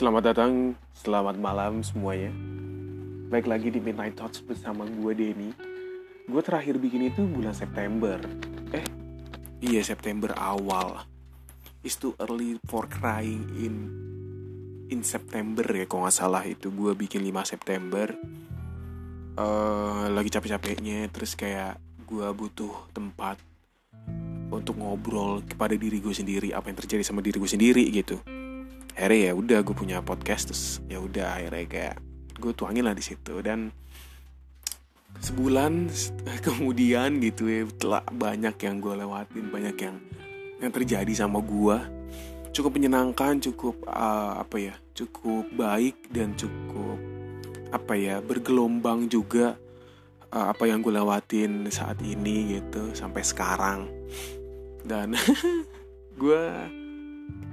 Selamat 0.00 0.32
datang, 0.32 0.72
selamat 0.96 1.36
malam 1.36 1.84
semuanya. 1.84 2.32
Baik 3.28 3.52
lagi 3.52 3.68
di 3.68 3.84
Midnight 3.84 4.16
Thoughts 4.16 4.40
bersama 4.40 4.88
gue 4.88 5.12
Denny. 5.12 5.52
Gue 6.24 6.40
terakhir 6.40 6.80
bikin 6.80 7.12
itu 7.12 7.20
bulan 7.28 7.52
September. 7.52 8.16
Eh, 8.72 8.80
iya 9.60 9.84
September 9.84 10.32
awal. 10.40 11.04
Is 11.84 12.00
too 12.00 12.16
early 12.16 12.56
for 12.64 12.88
crying 12.88 13.44
in 13.60 13.74
in 14.88 15.04
September 15.04 15.68
ya 15.68 15.84
kalau 15.84 16.08
nggak 16.08 16.16
salah 16.16 16.48
itu 16.48 16.72
gue 16.72 16.96
bikin 16.96 17.20
5 17.20 17.44
September. 17.44 18.08
Eh, 19.36 20.04
lagi 20.08 20.32
capek-capeknya 20.32 21.12
terus 21.12 21.36
kayak 21.36 21.76
gue 22.08 22.24
butuh 22.32 22.88
tempat 22.96 23.36
untuk 24.48 24.80
ngobrol 24.80 25.44
kepada 25.44 25.76
diri 25.76 26.00
gue 26.00 26.16
sendiri 26.16 26.56
apa 26.56 26.72
yang 26.72 26.80
terjadi 26.80 27.04
sama 27.04 27.20
diri 27.20 27.36
gue 27.36 27.52
sendiri 27.52 27.84
gitu 27.92 28.39
akhirnya 29.00 29.20
ya 29.22 29.34
udah 29.34 29.58
gue 29.64 29.72
punya 29.72 30.04
podcast 30.04 30.52
terus 30.52 30.64
ya 30.84 31.00
udah 31.00 31.40
akhirnya 31.40 31.64
kayak 31.64 31.96
gue 32.36 32.52
tuangin 32.52 32.84
lah 32.84 32.92
di 32.92 33.00
situ. 33.00 33.40
Dan 33.40 33.72
sebulan 35.24 35.88
kemudian 36.46 37.16
gitu 37.24 37.48
ya 37.48 37.64
telah 37.80 38.04
banyak 38.12 38.60
yang 38.60 38.76
gue 38.84 38.94
lewatin 39.00 39.44
banyak 39.48 39.76
yang 39.80 39.96
yang 40.60 40.70
terjadi 40.70 41.12
sama 41.16 41.40
gue 41.40 41.76
cukup 42.52 42.76
menyenangkan 42.76 43.40
cukup 43.40 43.80
uh, 43.88 44.44
apa 44.44 44.56
ya 44.60 44.74
cukup 44.92 45.48
baik 45.56 46.12
dan 46.12 46.36
cukup 46.36 47.00
apa 47.72 47.94
ya 47.96 48.20
bergelombang 48.20 49.08
juga 49.08 49.56
uh, 50.34 50.46
apa 50.50 50.66
yang 50.66 50.82
gue 50.82 50.92
lewatin 50.94 51.66
saat 51.70 51.98
ini 52.02 52.58
gitu 52.58 52.92
sampai 52.94 53.22
sekarang. 53.24 53.88
Dan 54.84 55.14
gue 56.20 56.42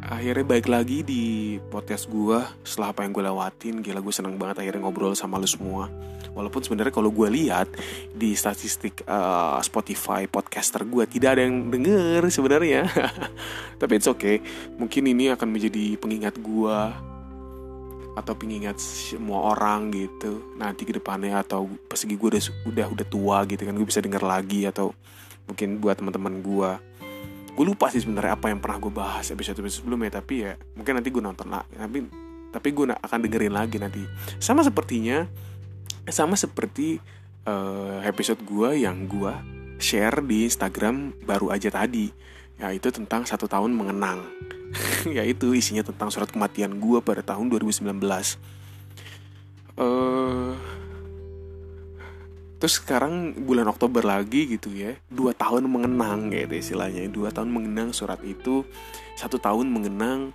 akhirnya 0.07 0.45
baik 0.47 0.67
lagi 0.71 1.03
di 1.03 1.23
podcast 1.67 2.07
gue 2.07 2.39
setelah 2.63 2.95
apa 2.95 3.03
yang 3.03 3.11
gue 3.11 3.23
lewatin 3.27 3.75
gila 3.83 3.99
gue 3.99 4.13
seneng 4.15 4.39
banget 4.39 4.63
akhirnya 4.63 4.87
ngobrol 4.87 5.11
sama 5.17 5.35
lu 5.35 5.49
semua. 5.49 5.91
Walaupun 6.31 6.61
sebenarnya 6.63 6.93
kalau 6.93 7.09
gue 7.09 7.27
lihat 7.27 7.67
di 8.13 8.37
statistik 8.37 9.03
uh, 9.09 9.57
Spotify 9.59 10.29
podcaster 10.29 10.85
gue 10.85 11.03
tidak 11.09 11.35
ada 11.35 11.41
yang 11.43 11.67
denger 11.67 12.23
sebenarnya. 12.29 12.87
Tapi 13.81 13.91
it's 13.99 14.07
okay. 14.07 14.39
Mungkin 14.77 15.11
ini 15.11 15.33
akan 15.33 15.49
menjadi 15.49 15.99
pengingat 15.99 16.39
gue 16.39 16.77
atau 18.17 18.33
pengingat 18.33 18.79
semua 18.79 19.53
orang 19.57 19.91
gitu. 19.91 20.55
Nanti 20.55 20.85
ke 20.85 20.95
depannya 20.95 21.41
atau 21.43 21.67
pas 21.89 21.99
gue 21.99 22.15
udah 22.15 22.41
udah 22.69 22.87
udah 22.95 23.05
tua 23.09 23.43
gitu 23.49 23.65
kan 23.65 23.75
gue 23.75 23.87
bisa 23.87 23.99
denger 23.99 24.23
lagi 24.23 24.65
atau 24.65 24.95
mungkin 25.47 25.79
buat 25.79 25.99
teman-teman 25.99 26.43
gue 26.43 26.71
gue 27.57 27.65
lupa 27.65 27.89
sih 27.89 28.05
sebenarnya 28.05 28.37
apa 28.37 28.53
yang 28.53 28.61
pernah 28.61 28.77
gue 28.77 28.93
bahas 28.93 29.25
episode 29.33 29.57
episode 29.65 29.81
sebelumnya 29.81 30.21
tapi 30.21 30.45
ya 30.45 30.53
mungkin 30.77 31.01
nanti 31.01 31.09
gue 31.09 31.23
nonton 31.25 31.49
lah 31.49 31.65
tapi 31.73 32.05
tapi 32.51 32.73
gue 32.73 32.89
akan 32.89 33.19
dengerin 33.27 33.53
lagi 33.53 33.77
nanti. 33.77 34.01
Sama 34.39 34.63
sepertinya 34.63 35.27
sama 36.07 36.39
seperti 36.39 36.97
uh, 37.43 37.99
episode 38.07 38.39
gue 38.47 38.87
yang 38.87 39.05
gue 39.05 39.33
share 39.77 40.23
di 40.23 40.47
Instagram 40.47 41.13
baru 41.27 41.51
aja 41.51 41.69
tadi 41.69 42.09
yaitu 42.57 42.89
tentang 42.89 43.27
satu 43.27 43.45
tahun 43.45 43.69
mengenang. 43.69 44.25
Yaitu 45.07 45.55
isinya 45.55 45.79
tentang 45.79 46.11
surat 46.11 46.27
kematian 46.27 46.75
gue 46.75 46.99
pada 46.99 47.23
tahun 47.23 47.47
2019 47.47 47.87
uh, 49.79 50.51
Terus 52.57 52.81
sekarang 52.81 53.37
bulan 53.45 53.69
Oktober 53.69 54.01
lagi 54.01 54.49
gitu 54.49 54.73
ya. 54.73 54.97
Dua 55.09 55.33
tahun 55.37 55.69
mengenang 55.69 56.33
gitu 56.33 56.53
istilahnya. 56.57 57.05
Dua 57.09 57.29
tahun 57.29 57.53
mengenang 57.53 57.93
surat 57.93 58.17
itu. 58.25 58.65
Satu 59.13 59.37
tahun 59.37 59.69
mengenang 59.69 60.33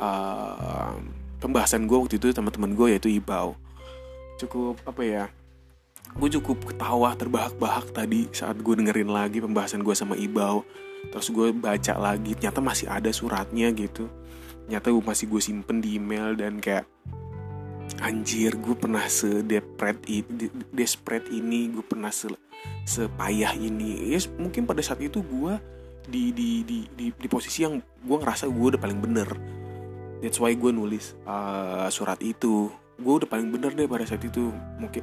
uh, 0.00 0.96
Pembahasan 1.42 1.90
gue 1.90 1.98
waktu 1.98 2.22
itu 2.22 2.30
teman-teman 2.30 2.70
gue 2.78 2.86
yaitu 2.94 3.10
Ibau. 3.18 3.58
Cukup 4.38 4.78
apa 4.86 5.02
ya 5.02 5.24
Gue 6.14 6.30
cukup 6.30 6.70
ketawa 6.70 7.18
terbahak-bahak 7.18 7.90
tadi 7.90 8.30
Saat 8.30 8.62
gue 8.62 8.74
dengerin 8.78 9.10
lagi 9.10 9.42
pembahasan 9.42 9.82
gue 9.82 9.90
sama 9.90 10.14
Ibau. 10.14 10.62
Terus 11.10 11.34
gue 11.34 11.50
baca 11.50 11.98
lagi 11.98 12.38
Ternyata 12.38 12.62
masih 12.62 12.86
ada 12.86 13.10
suratnya 13.10 13.74
gitu. 13.74 14.06
Ternyata 14.70 14.94
masih 14.94 15.26
gue 15.26 15.42
simpen 15.42 15.82
di 15.82 15.98
email 15.98 16.38
Dan 16.38 16.62
kayak 16.62 16.86
anjir 18.00 18.56
gue 18.56 18.76
pernah 18.78 19.04
sedepret 19.04 20.00
desperate 20.72 21.28
ini 21.28 21.68
gue 21.68 21.84
pernah 21.84 22.08
se 22.08 22.30
sepayah 22.86 23.54
ini. 23.58 24.14
Yes, 24.14 24.30
mungkin 24.38 24.66
pada 24.66 24.80
saat 24.82 25.02
itu 25.02 25.22
gue 25.22 25.54
di 26.06 26.34
di 26.34 26.62
di 26.66 26.78
di, 26.94 27.06
di 27.14 27.28
posisi 27.30 27.62
yang 27.62 27.78
gue 27.78 28.16
ngerasa 28.16 28.46
gue 28.50 28.66
udah 28.74 28.80
paling 28.80 28.98
bener. 29.02 29.28
That's 30.22 30.38
why 30.38 30.54
gue 30.54 30.70
nulis 30.70 31.18
uh, 31.26 31.90
surat 31.90 32.22
itu. 32.22 32.70
Gue 33.02 33.14
udah 33.22 33.28
paling 33.28 33.50
bener 33.50 33.74
deh 33.74 33.90
pada 33.90 34.06
saat 34.06 34.22
itu. 34.22 34.54
Mungkin 34.78 35.02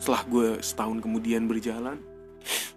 setelah 0.00 0.22
gue 0.26 0.46
setahun 0.58 0.98
kemudian 0.98 1.46
berjalan 1.46 2.00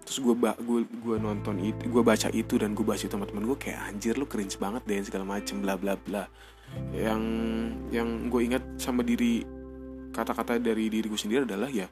terus 0.04 0.20
gue 0.20 0.34
gue 0.36 0.80
gue 0.84 1.16
nonton 1.16 1.56
itu 1.60 1.88
gue 1.88 2.02
baca 2.04 2.28
itu 2.30 2.60
dan 2.60 2.76
gue 2.76 2.84
bahas 2.84 3.00
itu 3.00 3.10
teman-teman 3.10 3.48
gue 3.48 3.58
kayak 3.58 3.80
anjir 3.88 4.14
lu 4.20 4.28
cringe 4.28 4.60
banget 4.60 4.84
deh 4.84 5.00
segala 5.04 5.24
macem 5.24 5.64
bla 5.64 5.74
bla 5.74 5.96
bla. 5.96 6.28
Yang 6.92 7.22
yang 7.90 8.08
gue 8.28 8.40
ingat 8.44 8.64
sama 8.76 9.00
diri 9.00 9.44
kata-kata 10.14 10.60
dari 10.60 10.92
diriku 10.92 11.16
sendiri 11.16 11.48
adalah 11.48 11.72
ya 11.72 11.88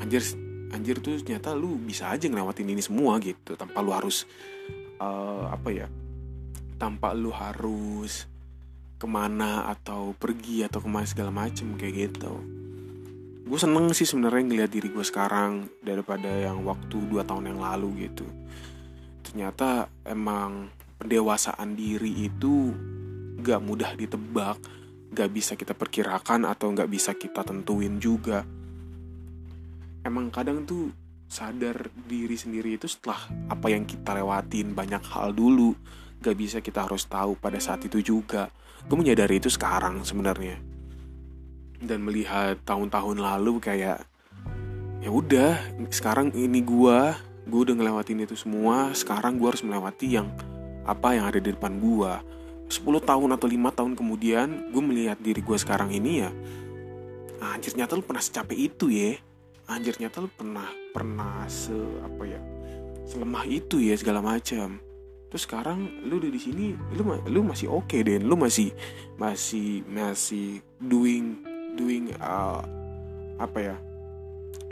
anjir 0.00 0.24
anjir 0.72 0.98
tuh 1.04 1.20
ternyata 1.20 1.52
lu 1.52 1.76
bisa 1.76 2.08
aja 2.08 2.26
ngelewatin 2.26 2.72
ini 2.72 2.82
semua 2.82 3.20
gitu. 3.20 3.54
Tanpa 3.54 3.84
lu 3.84 3.92
harus 3.92 4.24
uh, 4.98 5.52
apa 5.52 5.68
ya 5.68 5.86
tanpa 6.80 7.14
lu 7.14 7.30
harus 7.30 8.26
ke 8.98 9.06
mana 9.06 9.66
atau 9.70 10.14
pergi 10.14 10.62
atau 10.66 10.78
ke 10.78 10.88
mana 10.90 11.06
segala 11.06 11.30
macem 11.34 11.74
kayak 11.74 12.10
gitu 12.10 12.61
gue 13.52 13.60
seneng 13.60 13.92
sih 13.92 14.08
sebenarnya 14.08 14.48
ngeliat 14.48 14.70
diri 14.72 14.88
gue 14.88 15.04
sekarang 15.04 15.68
daripada 15.84 16.32
yang 16.32 16.64
waktu 16.64 16.96
dua 17.04 17.20
tahun 17.20 17.52
yang 17.52 17.60
lalu 17.60 18.08
gitu 18.08 18.24
ternyata 19.28 19.92
emang 20.08 20.72
pendewasaan 21.02 21.74
diri 21.74 22.30
itu 22.30 22.70
gak 23.42 23.58
mudah 23.58 23.98
ditebak, 23.98 24.54
gak 25.10 25.30
bisa 25.34 25.58
kita 25.58 25.74
perkirakan 25.74 26.46
atau 26.46 26.70
gak 26.70 26.86
bisa 26.86 27.18
kita 27.18 27.42
tentuin 27.42 27.98
juga. 27.98 28.46
Emang 30.06 30.30
kadang 30.30 30.62
tuh 30.62 30.94
sadar 31.26 31.90
diri 32.06 32.38
sendiri 32.38 32.78
itu 32.78 32.86
setelah 32.86 33.18
apa 33.50 33.66
yang 33.66 33.82
kita 33.82 34.14
lewatin 34.14 34.78
banyak 34.78 35.02
hal 35.10 35.34
dulu, 35.34 35.74
gak 36.22 36.38
bisa 36.38 36.62
kita 36.62 36.86
harus 36.86 37.10
tahu 37.10 37.34
pada 37.34 37.58
saat 37.58 37.82
itu 37.82 37.98
juga. 37.98 38.46
Gue 38.86 38.94
menyadari 38.94 39.42
itu 39.42 39.50
sekarang 39.50 40.06
sebenarnya. 40.06 40.71
Dan 41.82 42.06
melihat 42.06 42.62
tahun-tahun 42.62 43.18
lalu 43.18 43.58
kayak 43.58 44.06
ya 45.02 45.10
udah 45.10 45.58
sekarang 45.90 46.30
ini 46.32 46.62
gue 46.62 46.98
gue 47.42 47.60
udah 47.66 47.74
ngelewatin 47.74 48.22
itu 48.22 48.38
semua 48.38 48.94
sekarang 48.94 49.34
gue 49.34 49.50
harus 49.50 49.66
melewati 49.66 50.14
yang 50.14 50.30
apa 50.86 51.18
yang 51.18 51.26
ada 51.26 51.42
di 51.42 51.50
depan 51.50 51.82
gue 51.82 52.12
10 52.70 52.86
tahun 53.02 53.34
atau 53.34 53.46
lima 53.50 53.74
tahun 53.74 53.98
kemudian 53.98 54.70
gue 54.70 54.82
melihat 54.82 55.18
diri 55.18 55.42
gue 55.42 55.58
sekarang 55.58 55.90
ini 55.90 56.22
ya 56.22 56.30
anjir 57.42 57.74
nyata 57.74 57.98
lu 57.98 58.06
pernah 58.06 58.22
secapek 58.22 58.54
itu 58.54 58.94
ya 58.94 59.18
anjir 59.66 59.98
nyata 59.98 60.22
lu 60.22 60.30
pernah 60.30 60.70
pernah 60.94 61.42
se 61.50 61.74
apa 62.06 62.22
ya 62.22 62.38
selemah 63.12 63.44
itu 63.44 63.82
ya 63.82 63.94
segala 63.98 64.24
macam. 64.24 64.80
Terus 65.28 65.48
sekarang 65.48 66.04
lu 66.04 66.20
udah 66.20 66.28
di 66.28 66.40
sini 66.40 66.66
lu 66.92 67.08
lu 67.28 67.40
masih 67.40 67.72
oke 67.72 67.88
okay, 67.88 68.04
deh 68.04 68.20
lu 68.20 68.36
masih 68.36 68.68
masih 69.16 69.80
masih 69.88 70.60
doing 70.76 71.40
doing 71.76 72.12
uh, 72.20 72.60
apa 73.40 73.58
ya 73.58 73.76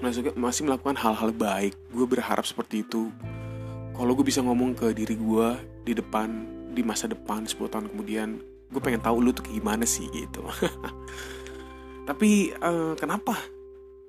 masih 0.01 0.33
masih 0.33 0.65
melakukan 0.65 0.97
hal-hal 0.97 1.31
baik. 1.33 1.77
Gue 1.93 2.09
berharap 2.09 2.45
seperti 2.49 2.83
itu. 2.85 3.13
Kalau 3.93 4.17
gue 4.17 4.25
bisa 4.25 4.41
ngomong 4.41 4.73
ke 4.73 4.97
diri 4.97 5.13
gue 5.13 5.49
di 5.85 5.93
depan 5.93 6.49
di 6.73 6.81
masa 6.81 7.11
depan 7.11 7.45
10 7.45 7.69
tahun 7.69 7.87
kemudian 7.93 8.41
gue 8.71 8.81
pengen 8.81 9.03
tahu 9.03 9.21
lu 9.21 9.31
tuh 9.37 9.45
gimana 9.45 9.85
sih 9.85 10.09
gitu. 10.09 10.41
Tapi 12.09 12.57
uh, 12.65 12.97
kenapa 12.97 13.37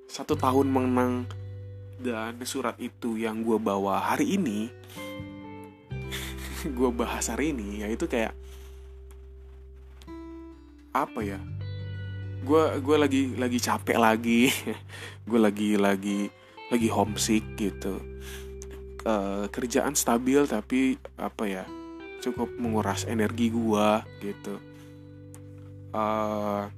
satu 0.08 0.32
tahun 0.32 0.72
mengenang 0.72 1.28
dan 2.02 2.34
surat 2.42 2.74
itu 2.82 3.20
yang 3.20 3.46
gue 3.46 3.56
bawa 3.62 4.00
hari 4.02 4.34
ini 4.34 4.66
gue 6.76 6.90
bahas 6.90 7.30
hari 7.30 7.54
ini 7.54 7.86
yaitu 7.86 8.10
kayak 8.10 8.34
apa 10.92 11.20
ya 11.22 11.40
gue 12.42 12.62
gue 12.82 12.96
lagi 12.98 13.22
lagi 13.38 13.58
capek 13.62 13.98
lagi. 13.98 14.50
Gue 15.28 15.38
lagi 15.38 15.78
lagi 15.78 16.26
lagi 16.72 16.88
homesick 16.90 17.44
gitu. 17.54 18.00
Uh, 19.06 19.46
kerjaan 19.50 19.94
stabil 19.94 20.42
tapi 20.46 20.94
apa 21.18 21.44
ya 21.46 21.64
cukup 22.22 22.48
menguras 22.54 23.02
energi 23.04 23.50
gua 23.50 24.06
gitu. 24.22 24.56
Uh, 25.92 26.70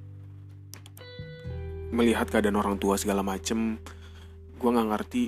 melihat 1.93 2.27
keadaan 2.27 2.57
orang 2.57 2.75
tua 2.81 2.97
segala 2.97 3.21
macem 3.21 3.77
gua 4.57 4.75
nggak 4.75 4.89
ngerti. 4.89 5.25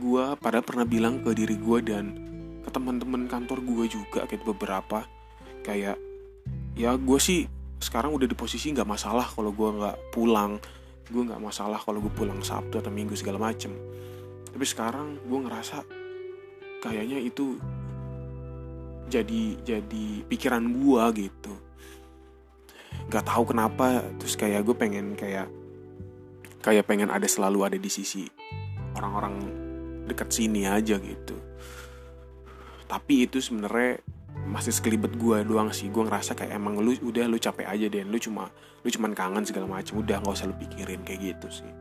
Gua 0.00 0.34
pada 0.40 0.64
pernah 0.64 0.88
bilang 0.88 1.20
ke 1.20 1.36
diri 1.36 1.60
gua 1.60 1.84
dan 1.84 2.16
ke 2.64 2.68
teman-teman 2.72 3.28
kantor 3.28 3.60
gua 3.60 3.84
juga 3.84 4.24
kayak 4.24 4.42
beberapa. 4.48 5.04
Kayak 5.62 6.00
ya 6.78 6.96
gue 6.96 7.20
sih 7.20 7.44
sekarang 7.78 8.10
udah 8.14 8.26
di 8.26 8.34
posisi 8.34 8.74
nggak 8.74 8.86
masalah 8.86 9.26
kalau 9.30 9.54
gue 9.54 9.70
nggak 9.78 9.96
pulang. 10.10 10.58
Gue 11.08 11.22
nggak 11.24 11.40
masalah 11.40 11.80
kalau 11.80 12.02
gue 12.02 12.12
pulang 12.12 12.42
sabtu 12.42 12.82
atau 12.82 12.90
minggu 12.92 13.14
segala 13.14 13.38
macem. 13.40 13.72
Tapi 14.50 14.64
sekarang 14.66 15.22
gue 15.24 15.38
ngerasa 15.46 15.86
kayaknya 16.82 17.18
itu 17.22 17.58
jadi 19.08 19.56
jadi 19.64 20.06
pikiran 20.26 20.68
gue 20.68 21.02
gitu. 21.30 21.54
Nggak 23.08 23.24
tahu 23.24 23.42
kenapa 23.54 24.04
terus 24.20 24.36
kayak 24.36 24.66
gue 24.66 24.76
pengen 24.76 25.16
kayak 25.16 25.48
kayak 26.60 26.84
pengen 26.84 27.08
ada 27.08 27.24
selalu 27.24 27.64
ada 27.64 27.78
di 27.80 27.88
sisi 27.88 28.26
orang-orang 28.98 29.34
dekat 30.10 30.28
sini 30.34 30.66
aja 30.66 30.98
gitu. 30.98 31.36
Tapi 32.88 33.28
itu 33.28 33.38
sebenarnya 33.38 34.00
masih 34.46 34.70
sekelibet 34.70 35.16
gue 35.18 35.42
doang 35.42 35.72
sih. 35.74 35.90
Gue 35.90 36.06
ngerasa 36.06 36.38
kayak 36.38 36.54
emang 36.54 36.78
lu 36.78 36.94
udah 37.00 37.26
lu 37.26 37.40
capek 37.40 37.66
aja 37.66 37.86
deh 37.90 38.04
lu 38.06 38.20
cuma 38.20 38.52
lu 38.84 38.88
cuman 38.88 39.12
kangen 39.16 39.42
segala 39.42 39.66
macam 39.66 39.98
udah 39.98 40.22
nggak 40.22 40.34
usah 40.34 40.46
lu 40.46 40.56
pikirin 40.60 41.02
kayak 41.02 41.34
gitu 41.34 41.64
sih. 41.64 41.72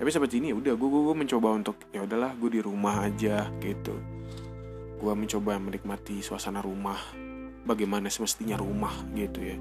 Tapi 0.00 0.08
seperti 0.08 0.40
ini 0.40 0.56
udah 0.56 0.76
gue 0.76 0.88
gue 0.88 1.16
mencoba 1.16 1.48
untuk 1.52 1.76
ya 1.92 2.04
udahlah 2.04 2.32
gue 2.36 2.50
di 2.56 2.60
rumah 2.60 3.04
aja 3.04 3.48
gitu. 3.60 3.96
Gue 5.00 5.12
mencoba 5.16 5.56
menikmati 5.56 6.20
suasana 6.20 6.60
rumah. 6.60 7.00
Bagaimana 7.60 8.08
semestinya 8.08 8.56
rumah 8.56 8.92
gitu 9.12 9.44
ya. 9.44 9.56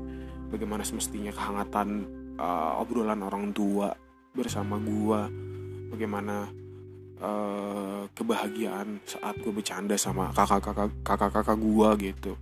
Bagaimana 0.50 0.88
semestinya 0.88 1.36
kehangatan 1.36 2.07
uh, 2.39 2.80
obrolan 2.80 3.19
orang 3.21 3.51
tua 3.51 3.92
bersama 4.31 4.80
gue 4.80 5.19
bagaimana 5.92 6.48
uh, 7.19 8.07
kebahagiaan 8.16 9.04
saat 9.06 9.36
gue 9.39 9.51
bercanda 9.51 9.95
sama 10.00 10.31
kakak-kakak 10.33 10.92
kakak-kakak 11.04 11.57
gue 11.60 11.89
gitu. 12.12 12.33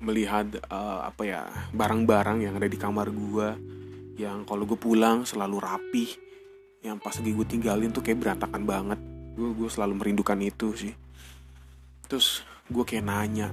Melihat 0.00 0.60
uh, 0.68 1.08
apa 1.08 1.22
ya 1.24 1.42
barang-barang 1.72 2.44
yang 2.44 2.54
ada 2.56 2.68
di 2.68 2.76
kamar 2.76 3.08
gue 3.12 3.48
yang 4.16 4.44
kalau 4.48 4.64
gue 4.64 4.76
pulang 4.80 5.28
selalu 5.28 5.56
rapi 5.60 6.06
yang 6.84 7.00
pas 7.00 7.16
lagi 7.16 7.32
gue 7.32 7.46
tinggalin 7.48 7.92
tuh 7.92 8.04
kayak 8.04 8.20
berantakan 8.20 8.62
banget. 8.64 9.00
Gue 9.36 9.52
gue 9.52 9.68
selalu 9.68 9.94
merindukan 10.00 10.40
itu 10.40 10.68
sih. 10.76 10.94
Terus 12.08 12.44
gue 12.66 12.84
kayak 12.84 13.04
nanya 13.04 13.48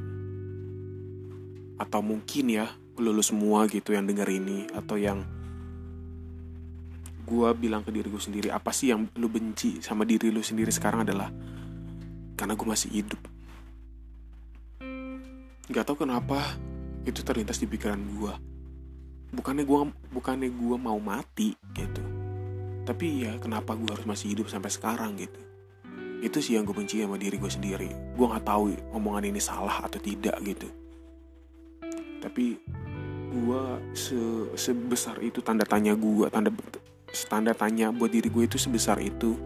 atau 1.78 2.00
mungkin 2.06 2.46
ya 2.54 2.70
lulus 3.02 3.34
semua 3.34 3.66
gitu 3.66 3.92
yang 3.98 4.06
denger 4.06 4.30
ini 4.30 4.70
atau 4.72 4.96
yang 4.96 5.26
gue 7.24 7.50
bilang 7.56 7.82
ke 7.82 7.92
diri 7.96 8.12
gue 8.12 8.20
sendiri 8.20 8.48
apa 8.52 8.76
sih 8.76 8.92
yang 8.92 9.08
lu 9.18 9.32
benci 9.32 9.80
sama 9.80 10.04
diri 10.04 10.30
lu 10.30 10.44
sendiri 10.44 10.70
sekarang 10.70 11.08
adalah 11.08 11.32
karena 12.36 12.54
gue 12.54 12.68
masih 12.68 12.90
hidup. 12.92 13.22
Nggak 15.72 15.84
tahu 15.88 16.04
kenapa 16.04 16.60
itu 17.08 17.24
terlintas 17.24 17.60
di 17.60 17.68
pikiran 17.68 18.00
gue 18.00 18.54
bukannya 19.34 19.66
gue 19.66 19.80
bukannya 20.14 20.50
gue 20.54 20.78
mau 20.78 21.02
mati 21.02 21.58
gitu. 21.74 22.04
Tapi 22.86 23.26
ya 23.26 23.34
kenapa 23.42 23.74
gue 23.74 23.90
harus 23.90 24.06
masih 24.06 24.38
hidup 24.38 24.48
sampai 24.48 24.70
sekarang 24.70 25.18
gitu. 25.18 25.42
Itu 26.24 26.40
sih 26.40 26.56
yang 26.56 26.64
gue 26.64 26.78
benci 26.78 27.02
sama 27.02 27.18
diri 27.18 27.42
gue 27.42 27.50
sendiri. 27.50 27.90
Gue 28.14 28.26
nggak 28.30 28.46
tahu 28.46 28.78
omongan 28.94 29.34
ini 29.34 29.42
salah 29.42 29.84
atau 29.84 29.98
tidak 29.98 30.38
gitu. 30.46 30.70
Tapi 32.22 32.46
gue 33.34 33.64
se 33.98 34.20
sebesar 34.54 35.18
itu 35.26 35.42
tanda 35.42 35.66
tanya 35.66 35.98
gue 35.98 36.30
tanda 36.30 36.54
tanda 37.30 37.54
tanya 37.54 37.94
buat 37.94 38.10
diri 38.10 38.28
gue 38.28 38.50
itu 38.50 38.58
sebesar 38.58 38.98
itu. 38.98 39.38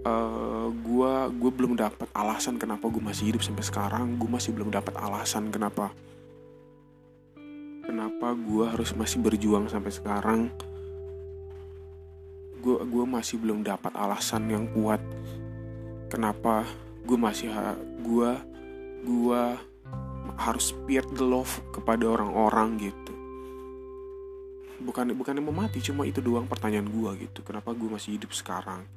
Uh, 0.00 0.72
gue 0.72 1.12
gue 1.36 1.50
belum 1.52 1.76
dapat 1.76 2.08
alasan 2.16 2.56
kenapa 2.56 2.88
gue 2.88 3.00
masih 3.00 3.32
hidup 3.32 3.40
sampai 3.40 3.64
sekarang. 3.64 4.20
Gue 4.20 4.28
masih 4.28 4.52
belum 4.52 4.68
dapat 4.68 4.96
alasan 5.00 5.48
kenapa 5.48 5.92
kenapa 7.80 8.36
gue 8.36 8.64
harus 8.68 8.92
masih 8.92 9.18
berjuang 9.24 9.66
sampai 9.72 9.92
sekarang. 9.92 10.40
Gue 12.60 12.76
gue 12.84 13.04
masih 13.08 13.40
belum 13.40 13.64
dapat 13.64 13.96
alasan 13.96 14.44
yang 14.52 14.68
kuat 14.76 15.00
kenapa 16.10 16.66
gue 17.06 17.16
masih 17.16 17.48
gue 18.02 18.30
gue 19.06 19.42
harus 20.36 20.64
spirit 20.74 21.08
the 21.16 21.24
love 21.24 21.62
kepada 21.70 22.04
orang-orang 22.04 22.90
gitu 22.90 23.19
bukan 24.80 25.12
bukan 25.12 25.38
mau 25.44 25.52
mati 25.52 25.84
cuma 25.84 26.08
itu 26.08 26.24
doang 26.24 26.48
pertanyaan 26.48 26.88
gue 26.88 27.28
gitu. 27.28 27.44
Kenapa 27.44 27.76
gue 27.76 27.88
masih 27.88 28.16
hidup 28.16 28.32
sekarang? 28.32 28.88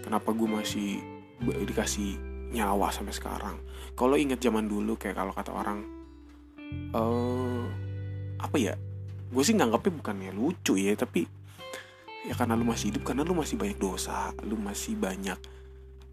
Kenapa 0.00 0.32
gue 0.32 0.48
masih 0.48 0.98
dikasih 1.40 2.16
nyawa 2.56 2.88
sampai 2.88 3.12
sekarang? 3.12 3.56
Kalau 3.92 4.16
inget 4.16 4.40
zaman 4.40 4.66
dulu 4.66 4.96
kayak 4.96 5.20
kalau 5.20 5.32
kata 5.36 5.52
orang 5.52 5.78
uh, 6.96 7.64
apa 8.40 8.56
ya? 8.56 8.74
Gue 9.32 9.42
sih 9.44 9.56
nganggapnya 9.56 9.92
bukannya 10.00 10.30
lucu 10.32 10.76
ya 10.76 10.96
tapi 10.96 11.24
ya 12.28 12.36
karena 12.36 12.56
lu 12.56 12.64
masih 12.64 12.94
hidup 12.94 13.02
karena 13.02 13.26
lu 13.26 13.34
masih 13.34 13.58
banyak 13.58 13.82
dosa 13.82 14.30
lu 14.46 14.54
masih 14.54 14.94
banyak 14.94 15.34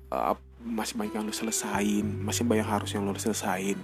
uh, 0.10 0.34
masih 0.66 0.98
banyak 0.98 1.14
yang 1.14 1.26
lu 1.30 1.36
selesain 1.36 2.02
masih 2.26 2.44
banyak 2.44 2.68
harus 2.68 2.92
yang 2.92 3.08
lu 3.08 3.16
selesain. 3.16 3.80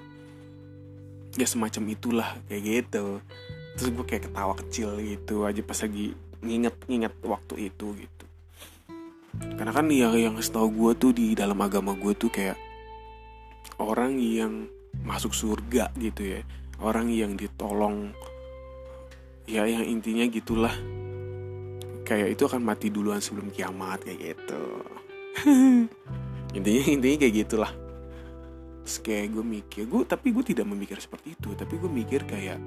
Ya 1.36 1.44
semacam 1.44 1.84
itulah 1.92 2.30
kayak 2.48 2.64
gitu 2.64 3.20
terus 3.76 3.92
gue 3.92 4.06
kayak 4.08 4.32
ketawa 4.32 4.56
kecil 4.56 4.96
gitu 5.04 5.44
aja 5.44 5.62
pas 5.62 5.80
lagi 5.84 6.16
nginget-nginget 6.40 7.14
waktu 7.26 7.72
itu 7.72 7.88
gitu. 8.00 8.26
Karena 9.36 9.72
kan 9.76 9.88
yang 9.92 10.16
yang 10.16 10.36
setahu 10.40 10.72
gue 10.72 10.92
tuh 10.96 11.12
di 11.12 11.36
dalam 11.36 11.60
agama 11.60 11.92
gue 11.96 12.16
tuh 12.16 12.32
kayak 12.32 12.56
orang 13.80 14.16
yang 14.20 14.68
masuk 15.04 15.36
surga 15.36 15.92
gitu 16.00 16.40
ya. 16.40 16.42
Orang 16.80 17.12
yang 17.12 17.36
ditolong 17.36 18.16
ya 19.48 19.68
yang 19.68 19.84
intinya 19.84 20.24
gitulah. 20.32 20.76
Kayak 22.06 22.38
itu 22.38 22.44
akan 22.46 22.62
mati 22.62 22.94
duluan 22.94 23.20
sebelum 23.20 23.50
kiamat 23.52 24.06
kayak 24.06 24.20
gitu. 24.38 24.64
Intinya 26.56 26.84
intinya 26.88 27.18
kayak 27.20 27.36
gitulah. 27.44 27.72
Terus 28.86 28.98
kayak 29.04 29.36
gue 29.36 29.44
mikir 29.44 29.84
gue 29.90 30.06
tapi 30.08 30.32
gue 30.32 30.46
tidak 30.46 30.70
memikir 30.70 31.02
seperti 31.02 31.36
itu. 31.36 31.52
Tapi 31.58 31.74
gue 31.76 31.92
mikir 31.92 32.24
kayak 32.24 32.62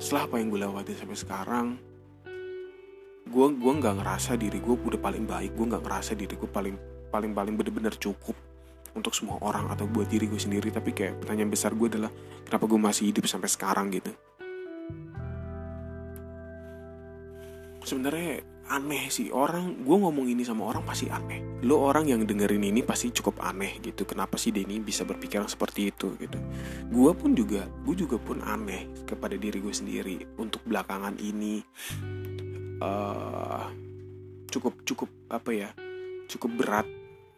setelah 0.00 0.24
apa 0.24 0.40
yang 0.40 0.48
gue 0.48 0.60
lewati 0.64 0.96
sampai 0.96 1.18
sekarang 1.18 1.66
gue 3.30 3.46
gue 3.52 3.72
nggak 3.78 3.94
ngerasa 4.00 4.34
diri 4.40 4.58
gue 4.58 4.74
udah 4.74 4.98
paling 4.98 5.28
baik 5.28 5.54
gue 5.54 5.66
nggak 5.70 5.84
ngerasa 5.86 6.16
diri 6.16 6.34
gue 6.34 6.50
paling 6.50 6.74
paling 7.12 7.36
paling 7.36 7.54
bener-bener 7.54 7.94
cukup 8.00 8.34
untuk 8.94 9.14
semua 9.14 9.38
orang 9.42 9.70
atau 9.70 9.86
buat 9.86 10.10
diri 10.10 10.26
gue 10.26 10.40
sendiri. 10.40 10.70
Tapi 10.74 10.90
kayak 10.90 11.22
pertanyaan 11.22 11.50
besar 11.50 11.74
gue 11.74 11.86
adalah 11.86 12.10
kenapa 12.46 12.64
gue 12.66 12.80
masih 12.80 13.04
hidup 13.10 13.24
sampai 13.26 13.50
sekarang 13.50 13.90
gitu? 13.94 14.10
Sebenarnya 17.80 18.44
aneh 18.70 19.10
sih. 19.10 19.34
Orang 19.34 19.82
gue 19.82 19.96
ngomong 19.98 20.30
ini 20.30 20.46
sama 20.46 20.70
orang 20.70 20.86
pasti 20.86 21.10
aneh. 21.10 21.60
Lo 21.66 21.82
orang 21.82 22.06
yang 22.06 22.22
dengerin 22.22 22.62
ini 22.62 22.86
pasti 22.86 23.10
cukup 23.10 23.42
aneh 23.42 23.82
gitu. 23.82 24.06
Kenapa 24.06 24.38
sih 24.38 24.54
Denny 24.54 24.78
bisa 24.78 25.02
berpikiran 25.02 25.50
seperti 25.50 25.90
itu 25.90 26.14
gitu? 26.16 26.38
Gue 26.88 27.10
pun 27.12 27.34
juga 27.34 27.66
gue 27.82 27.94
juga 27.98 28.16
pun 28.16 28.38
aneh 28.46 28.86
kepada 29.04 29.34
diri 29.34 29.58
gue 29.58 29.74
sendiri 29.74 30.38
untuk 30.38 30.62
belakangan 30.64 31.18
ini. 31.18 31.60
Uh, 32.80 33.66
cukup 34.48 34.86
cukup 34.86 35.10
apa 35.28 35.50
ya? 35.50 35.68
Cukup 36.30 36.54
berat 36.54 36.86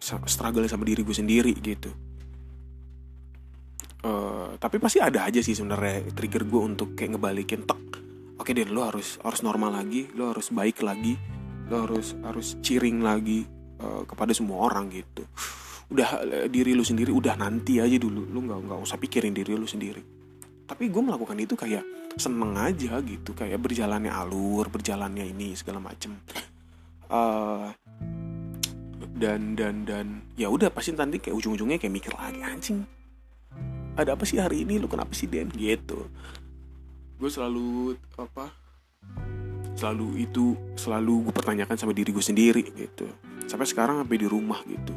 struggle 0.03 0.69
sama 0.69 0.85
diri 0.85 1.01
gue 1.01 1.17
sendiri 1.17 1.57
gitu. 1.59 1.91
Uh, 4.03 4.59
tapi 4.59 4.83
pasti 4.83 4.99
ada 4.99 5.31
aja 5.31 5.39
sih 5.39 5.55
sebenarnya 5.55 6.11
trigger 6.11 6.43
gue 6.43 6.59
untuk 6.59 6.99
kayak 6.99 7.15
ngebalikin 7.15 7.62
tek 7.62 8.01
oke 8.43 8.51
deh 8.51 8.67
lo 8.67 8.83
harus 8.83 9.23
harus 9.23 9.41
normal 9.47 9.79
lagi 9.79 10.11
lo 10.19 10.35
harus 10.35 10.51
baik 10.51 10.83
lagi 10.83 11.15
lo 11.71 11.87
harus 11.87 12.19
harus 12.27 12.59
ciring 12.59 12.99
lagi 12.99 13.47
uh, 13.79 14.03
kepada 14.03 14.35
semua 14.35 14.67
orang 14.67 14.91
gitu. 14.91 15.23
Udah 15.95 16.19
uh, 16.19 16.47
diri 16.51 16.75
lo 16.75 16.83
sendiri 16.83 17.15
udah 17.15 17.39
nanti 17.39 17.79
aja 17.79 17.95
dulu 17.95 18.27
lo 18.27 18.39
nggak 18.43 18.59
nggak 18.67 18.81
usah 18.83 18.99
pikirin 18.99 19.31
diri 19.31 19.55
lo 19.55 19.65
sendiri. 19.71 20.03
Tapi 20.67 20.91
gue 20.91 21.03
melakukan 21.07 21.39
itu 21.39 21.55
kayak 21.55 21.87
seneng 22.19 22.59
aja 22.59 22.99
gitu 23.07 23.31
kayak 23.33 23.63
berjalannya 23.63 24.11
alur 24.11 24.67
berjalannya 24.67 25.23
ini 25.23 25.55
segala 25.55 25.79
macem. 25.79 26.19
Uh, 27.07 27.71
dan 29.23 29.55
dan 29.55 29.87
dan 29.87 30.07
ya 30.35 30.51
udah 30.51 30.75
pasti 30.75 30.91
nanti 30.99 31.23
kayak 31.23 31.39
ujung-ujungnya 31.39 31.79
kayak 31.79 31.95
mikir 31.95 32.13
lagi 32.19 32.43
anjing 32.43 32.83
ada 33.93 34.17
apa 34.17 34.25
sih 34.25 34.41
hari 34.41 34.65
ini? 34.65 34.81
Lu 34.81 34.89
kenapa 34.89 35.13
sih 35.13 35.29
Den? 35.29 35.53
Gitu 35.53 36.09
gue 37.23 37.31
selalu 37.31 37.95
apa 38.19 38.50
selalu 39.79 40.26
itu 40.26 40.59
selalu 40.75 41.31
gue 41.31 41.35
pertanyakan 41.38 41.79
sama 41.79 41.95
diri 41.95 42.11
gue 42.11 42.23
sendiri 42.23 42.67
gitu. 42.75 43.07
Sampai 43.47 43.71
sekarang 43.71 44.02
sampai 44.02 44.19
di 44.19 44.26
rumah 44.26 44.59
gitu. 44.67 44.91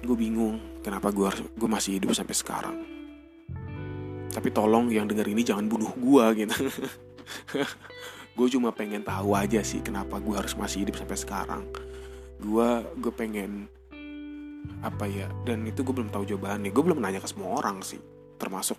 Gue 0.00 0.16
bingung 0.16 0.80
kenapa 0.80 1.12
gue 1.12 1.24
harus 1.28 1.44
gue 1.44 1.68
masih 1.68 2.00
hidup 2.00 2.16
sampai 2.16 2.32
sekarang. 2.32 2.76
Tapi 4.32 4.48
tolong 4.56 4.88
yang 4.88 5.04
denger 5.04 5.28
ini 5.28 5.44
jangan 5.44 5.68
bunuh 5.68 5.92
gue 6.00 6.24
gitu. 6.44 6.56
Gue 8.34 8.50
cuma 8.50 8.74
pengen 8.74 9.06
tahu 9.06 9.30
aja 9.30 9.62
sih 9.62 9.78
kenapa 9.78 10.18
gue 10.18 10.34
harus 10.34 10.58
masih 10.58 10.82
hidup 10.82 10.98
sampai 10.98 11.14
sekarang. 11.14 11.62
Gue 12.42 12.82
gue 12.98 13.12
pengen 13.14 13.70
apa 14.82 15.06
ya 15.06 15.30
dan 15.46 15.62
itu 15.62 15.86
gue 15.86 15.94
belum 15.94 16.10
tahu 16.10 16.26
jawabannya. 16.26 16.74
Gue 16.74 16.82
belum 16.82 16.98
nanya 16.98 17.22
ke 17.22 17.30
semua 17.30 17.62
orang 17.62 17.78
sih 17.86 18.02
termasuk 18.34 18.74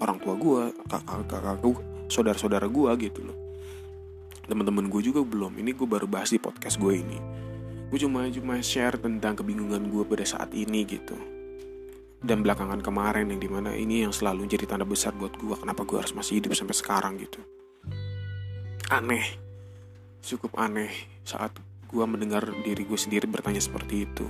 orang 0.00 0.18
tua 0.20 0.34
gue 0.36 0.62
kakak 0.88 1.24
kakak 1.28 1.56
gue 1.64 1.74
saudara 2.06 2.38
saudara 2.38 2.66
gue 2.68 2.90
gitu 3.02 3.20
loh. 3.24 3.36
Teman-teman 4.46 4.86
gue 4.86 5.02
juga 5.02 5.26
belum. 5.26 5.58
Ini 5.58 5.74
gue 5.74 5.88
baru 5.88 6.06
bahas 6.06 6.30
di 6.30 6.38
podcast 6.38 6.78
gue 6.78 6.94
ini. 7.02 7.18
Gue 7.90 7.98
cuma 7.98 8.26
cuma 8.30 8.58
share 8.62 8.98
tentang 8.98 9.38
kebingungan 9.38 9.90
gue 9.90 10.02
pada 10.06 10.22
saat 10.22 10.54
ini 10.54 10.86
gitu. 10.86 11.18
Dan 12.22 12.42
belakangan 12.42 12.82
kemarin 12.82 13.30
yang 13.30 13.42
di 13.42 13.50
mana 13.50 13.74
ini 13.74 14.06
yang 14.06 14.14
selalu 14.14 14.46
jadi 14.50 14.66
tanda 14.66 14.86
besar 14.86 15.14
buat 15.14 15.34
gue 15.34 15.54
kenapa 15.54 15.82
gue 15.82 15.98
harus 15.98 16.14
masih 16.14 16.42
hidup 16.42 16.54
sampai 16.54 16.76
sekarang 16.78 17.14
gitu. 17.18 17.42
Aneh. 18.90 19.26
Cukup 20.26 20.58
aneh 20.58 20.90
saat 21.22 21.54
gue 21.86 22.04
mendengar 22.06 22.42
diri 22.66 22.82
gue 22.82 22.98
sendiri 22.98 23.30
bertanya 23.30 23.62
seperti 23.62 24.06
itu. 24.06 24.26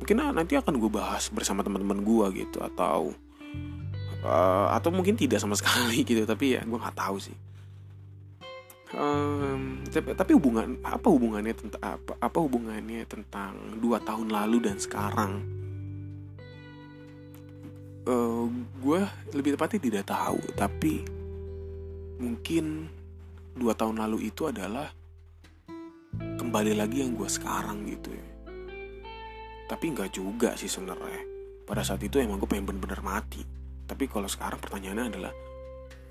Mungkin 0.00 0.20
nanti 0.36 0.56
akan 0.56 0.80
gue 0.80 0.90
bahas 0.92 1.28
bersama 1.32 1.64
teman-teman 1.64 2.04
gue 2.04 2.44
gitu 2.44 2.60
atau 2.60 3.12
uh, 4.24 4.72
atau 4.72 4.90
mungkin 4.90 5.14
tidak 5.14 5.38
sama 5.38 5.54
sekali 5.60 6.02
gitu 6.02 6.24
tapi 6.24 6.56
ya 6.58 6.64
gue 6.64 6.78
nggak 6.80 6.98
tahu 6.98 7.18
sih. 7.20 7.36
Um, 8.94 9.82
tapi, 9.90 10.14
tapi 10.14 10.38
hubungan 10.38 10.78
apa 10.86 11.10
hubungannya 11.10 11.50
tentang 11.50 11.82
apa 11.82 12.14
apa 12.14 12.38
hubungannya 12.38 13.02
tentang 13.10 13.58
dua 13.82 13.98
tahun 13.98 14.30
lalu 14.30 14.70
dan 14.70 14.78
sekarang? 14.78 15.42
Uh, 18.04 18.12
eh, 18.12 18.44
gue 18.84 19.00
lebih 19.34 19.56
tepatnya 19.56 19.80
tidak 19.80 20.04
tahu 20.12 20.38
tapi 20.54 21.02
mungkin 22.20 22.86
dua 23.56 23.74
tahun 23.74 23.98
lalu 23.98 24.30
itu 24.30 24.46
adalah 24.46 24.86
kembali 26.14 26.78
lagi 26.78 27.02
yang 27.02 27.18
gue 27.18 27.26
sekarang 27.26 27.82
gitu 27.90 28.14
ya. 28.14 28.26
Tapi 29.64 29.84
nggak 29.90 30.10
juga 30.14 30.54
sih 30.54 30.70
sebenarnya. 30.70 31.34
Pada 31.64 31.82
saat 31.82 31.98
itu 32.04 32.20
emang 32.22 32.38
gue 32.38 32.46
pengen 32.46 32.68
bener-bener 32.68 33.00
mati 33.02 33.63
tapi 33.84 34.08
kalau 34.08 34.28
sekarang 34.28 34.60
pertanyaannya 34.60 35.06
adalah 35.12 35.32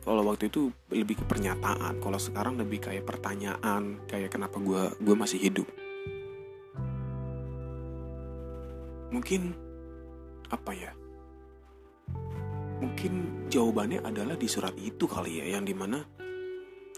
kalau 0.04 0.22
waktu 0.28 0.52
itu 0.52 0.68
lebih 0.92 1.24
ke 1.24 1.26
pernyataan 1.26 2.04
kalau 2.04 2.20
sekarang 2.20 2.60
lebih 2.60 2.84
kayak 2.84 3.08
pertanyaan 3.08 4.04
kayak 4.06 4.36
kenapa 4.36 4.60
gue 4.60 4.92
gue 5.00 5.16
masih 5.16 5.40
hidup? 5.40 5.68
Mungkin 9.16 9.56
apa 10.52 10.72
ya? 10.76 10.92
Mungkin 12.84 13.48
jawabannya 13.48 14.04
adalah 14.04 14.36
di 14.36 14.52
surat 14.52 14.76
itu 14.76 15.08
kali 15.08 15.40
ya 15.40 15.56
yang 15.56 15.64
di 15.64 15.72
mana 15.72 16.04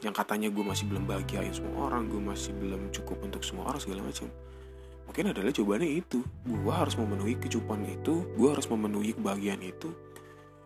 yang 0.02 0.12
katanya 0.12 0.50
gue 0.50 0.66
masih 0.66 0.90
belum 0.90 1.06
bahagiain 1.06 1.54
semua 1.54 1.88
orang 1.88 2.10
gue 2.10 2.20
masih 2.20 2.58
belum 2.58 2.90
cukup 2.90 3.22
untuk 3.22 3.46
semua 3.46 3.70
orang 3.70 3.86
segala 3.86 4.02
macam. 4.02 4.28
Mungkin 5.06 5.30
adalah 5.30 5.54
jawabannya 5.54 6.02
itu. 6.02 6.26
Gue 6.42 6.74
harus 6.74 6.98
memenuhi 6.98 7.38
kecupan 7.38 7.86
itu 7.86 8.26
gue 8.34 8.50
harus 8.50 8.66
memenuhi 8.66 9.14
kebahagiaan 9.14 9.62
itu 9.62 9.94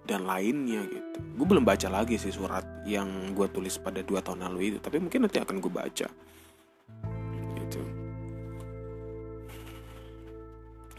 dan 0.10 0.26
lainnya 0.26 0.82
gitu. 0.90 1.22
Gue 1.38 1.46
belum 1.46 1.62
baca 1.62 1.86
lagi 1.86 2.18
sih 2.18 2.34
surat 2.34 2.66
yang 2.90 3.38
gue 3.38 3.46
tulis 3.54 3.78
pada 3.78 4.02
dua 4.02 4.26
tahun 4.26 4.50
lalu 4.50 4.74
itu 4.74 4.78
tapi 4.82 4.98
mungkin 4.98 5.30
nanti 5.30 5.38
akan 5.38 5.62
gue 5.62 5.70
baca. 5.70 6.08
Gitu. 7.54 7.82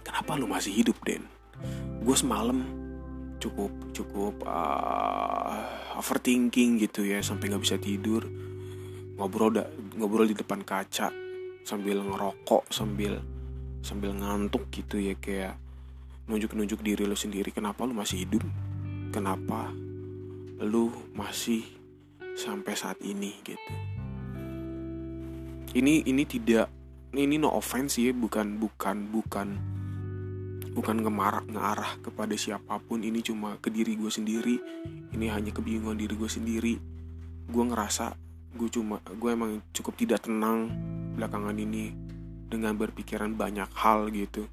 Kenapa 0.07 0.31
lu 0.39 0.47
masih 0.47 0.71
hidup 0.71 0.95
Den? 1.03 1.27
Gue 2.07 2.15
semalam 2.15 2.63
cukup 3.43 3.73
cukup 3.91 4.35
uh, 4.47 5.99
overthinking 5.99 6.79
gitu 6.79 7.03
ya 7.03 7.19
sampai 7.19 7.51
nggak 7.51 7.65
bisa 7.67 7.77
tidur. 7.83 8.23
Ngobrol 9.19 9.51
da, 9.59 9.67
ngobrol 9.99 10.31
di 10.31 10.39
depan 10.39 10.63
kaca 10.63 11.11
sambil 11.67 12.01
ngerokok 12.01 12.71
sambil 12.73 13.19
sambil 13.83 14.15
ngantuk 14.17 14.71
gitu 14.73 14.97
ya 14.97 15.19
kayak 15.19 15.59
nunjuk-nunjuk 16.31 16.79
diri 16.81 17.05
lo 17.05 17.19
sendiri. 17.19 17.51
Kenapa 17.51 17.83
lo 17.83 17.93
masih 17.93 18.23
hidup 18.23 18.70
kenapa 19.11 19.75
lo 20.63 20.95
masih 21.19 21.67
sampai 22.39 22.75
saat 22.79 22.97
ini 23.03 23.35
gitu. 23.43 23.73
Ini 25.71 26.07
ini 26.07 26.23
tidak 26.27 26.67
ini 27.15 27.39
no 27.39 27.51
offense 27.51 27.99
ya 27.99 28.15
bukan 28.15 28.59
bukan 28.59 29.11
bukan 29.11 29.49
bukan 30.71 30.97
ngemarah 31.03 31.45
ngarah 31.47 31.93
kepada 32.03 32.35
siapa 32.39 32.79
pun. 32.83 33.03
Ini 33.03 33.21
cuma 33.23 33.59
ke 33.59 33.71
diri 33.71 33.99
gue 33.99 34.11
sendiri. 34.11 34.57
Ini 35.11 35.27
hanya 35.31 35.51
kebingungan 35.51 35.99
diri 35.99 36.15
gue 36.15 36.31
sendiri. 36.31 36.75
Gue 37.51 37.65
ngerasa 37.67 38.15
gue 38.55 38.69
cuma 38.71 38.99
gue 39.03 39.31
emang 39.31 39.63
cukup 39.75 39.95
tidak 39.99 40.27
tenang 40.27 40.71
belakangan 41.15 41.55
ini 41.55 41.95
dengan 42.51 42.75
berpikiran 42.75 43.35
banyak 43.35 43.71
hal 43.75 44.11
gitu. 44.11 44.47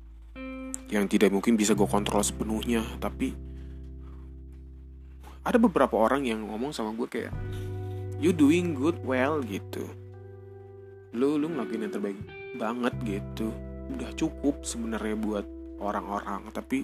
Yang 0.88 1.18
tidak 1.18 1.34
mungkin 1.34 1.58
bisa 1.58 1.74
gue 1.74 1.88
kontrol 1.90 2.22
sepenuhnya 2.22 2.86
tapi 3.02 3.47
ada 5.48 5.56
beberapa 5.56 5.96
orang 5.96 6.28
yang 6.28 6.44
ngomong 6.44 6.76
sama 6.76 6.92
gue 6.92 7.08
kayak 7.08 7.32
you 8.20 8.36
doing 8.36 8.76
good 8.76 9.00
well 9.08 9.40
gitu. 9.48 9.88
Lu 11.16 11.40
lu 11.40 11.48
ngelakuin 11.48 11.88
yang 11.88 11.94
terbaik 11.96 12.20
banget 12.60 12.94
gitu. 13.08 13.56
Udah 13.96 14.12
cukup 14.20 14.68
sebenarnya 14.68 15.16
buat 15.16 15.46
orang-orang 15.80 16.52
tapi 16.52 16.84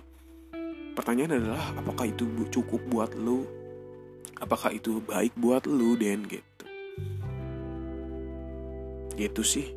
pertanyaan 0.96 1.43
adalah 1.43 1.75
apakah 1.75 2.08
itu 2.08 2.24
cukup 2.48 2.79
buat 2.88 3.12
lu? 3.20 3.43
Apakah 4.39 4.72
itu 4.72 5.03
baik 5.03 5.36
buat 5.36 5.67
lu 5.67 6.00
dan 6.00 6.24
gitu. 6.24 6.65
Gitu 9.20 9.43
sih. 9.43 9.67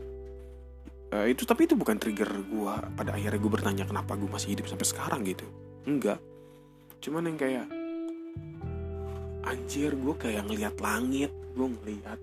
Uh, 1.10 1.26
itu 1.26 1.42
tapi 1.42 1.66
itu 1.66 1.74
bukan 1.78 1.98
trigger 1.98 2.26
gue 2.26 2.74
pada 2.98 3.14
akhirnya 3.14 3.38
gue 3.38 3.50
bertanya 3.50 3.84
kenapa 3.86 4.14
gue 4.14 4.30
masih 4.30 4.54
hidup 4.54 4.70
sampai 4.70 4.86
sekarang 4.86 5.20
gitu. 5.26 5.46
Enggak. 5.86 6.22
Cuman 7.02 7.30
yang 7.30 7.38
kayak 7.38 7.66
anjir 9.46 9.94
gue 9.94 10.14
kayak 10.18 10.50
ngelihat 10.50 10.74
langit 10.82 11.30
gue 11.54 11.66
ngelihat 11.80 12.18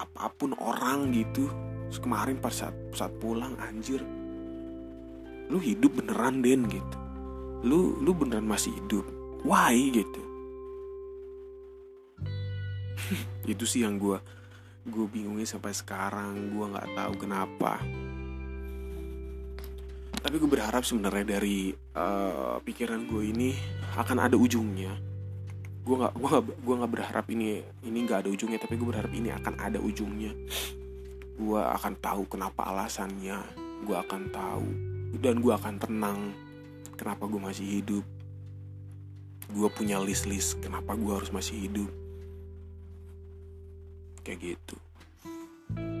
apa 0.00 0.32
pun 0.32 0.56
orang 0.56 1.12
gitu. 1.12 1.50
Terus 1.90 2.00
kemarin 2.00 2.38
pas 2.38 2.54
saat 2.54 2.72
saat 2.94 3.12
pulang 3.20 3.52
anjir 3.60 4.00
lu 5.50 5.58
hidup 5.58 5.98
beneran 5.98 6.40
Den 6.40 6.70
gitu. 6.70 6.96
Lu 7.66 7.98
lu 8.00 8.14
beneran 8.14 8.46
masih 8.46 8.72
hidup. 8.72 9.04
Why 9.42 9.90
gitu? 9.90 10.22
Itu 13.52 13.66
sih 13.66 13.82
yang 13.82 13.98
gue 13.98 14.16
gue 14.86 15.06
bingungin 15.10 15.44
sampai 15.44 15.74
sekarang. 15.74 16.54
Gue 16.54 16.70
nggak 16.70 16.94
tahu 16.94 17.12
kenapa. 17.20 17.82
Tapi 20.20 20.36
gue 20.36 20.50
berharap 20.52 20.84
sebenarnya 20.84 21.36
dari 21.36 21.72
uh, 21.96 22.60
pikiran 22.62 23.08
gue 23.08 23.22
ini 23.24 23.50
akan 23.96 24.18
ada 24.20 24.36
ujungnya 24.36 25.09
gue 25.80 25.96
nggak 25.96 26.12
gue 26.12 26.28
nggak 26.28 26.44
gue 26.60 26.74
nggak 26.76 26.92
berharap 26.92 27.26
ini 27.32 27.64
ini 27.88 27.98
nggak 28.04 28.26
ada 28.26 28.28
ujungnya 28.28 28.60
tapi 28.60 28.76
gue 28.76 28.88
berharap 28.88 29.12
ini 29.16 29.32
akan 29.32 29.54
ada 29.56 29.78
ujungnya. 29.80 30.32
Gue 31.40 31.60
akan 31.60 31.96
tahu 31.98 32.28
kenapa 32.28 32.68
alasannya 32.68 33.38
gue 33.80 33.96
akan 33.96 34.22
tahu 34.28 34.68
dan 35.24 35.40
gue 35.40 35.52
akan 35.56 35.74
tenang 35.80 36.20
kenapa 37.00 37.24
gue 37.24 37.40
masih 37.40 37.66
hidup. 37.80 38.04
Gue 39.50 39.68
punya 39.72 39.98
list-list 39.98 40.60
kenapa 40.60 40.94
gue 40.94 41.10
harus 41.10 41.32
masih 41.32 41.66
hidup. 41.66 41.90
Kayak 44.20 44.54
gitu. 44.54 44.76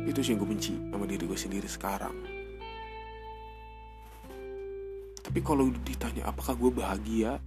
Itu 0.04 0.20
sih 0.20 0.36
yang 0.36 0.44
gue 0.44 0.50
benci 0.54 0.76
sama 0.76 1.08
diri 1.08 1.24
gue 1.24 1.40
sendiri 1.40 1.66
sekarang. 1.66 2.14
Tapi 5.20 5.40
kalau 5.46 5.70
ditanya 5.86 6.26
apakah 6.28 6.58
gue 6.58 6.70
bahagia 6.74 7.38